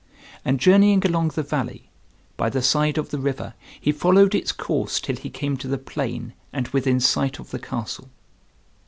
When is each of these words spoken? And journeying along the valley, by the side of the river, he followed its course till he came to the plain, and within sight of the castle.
And 0.43 0.59
journeying 0.59 1.05
along 1.05 1.27
the 1.35 1.43
valley, 1.43 1.91
by 2.35 2.49
the 2.49 2.63
side 2.63 2.97
of 2.97 3.11
the 3.11 3.19
river, 3.19 3.53
he 3.79 3.91
followed 3.91 4.33
its 4.33 4.51
course 4.51 4.99
till 4.99 5.15
he 5.15 5.29
came 5.29 5.57
to 5.57 5.67
the 5.67 5.77
plain, 5.77 6.33
and 6.51 6.67
within 6.69 6.99
sight 6.99 7.37
of 7.37 7.51
the 7.51 7.59
castle. 7.59 8.09